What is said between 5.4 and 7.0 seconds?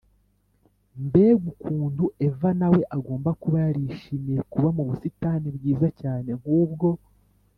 bwiza cyane nk ubwo